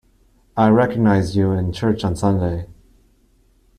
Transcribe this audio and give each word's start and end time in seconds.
I 0.57 0.69
recognized 0.69 1.35
you 1.35 1.51
in 1.51 1.71
church 1.73 2.03
on 2.03 2.15
Sunday. 2.15 2.65